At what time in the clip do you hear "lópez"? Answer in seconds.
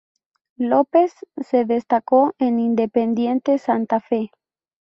0.57-1.13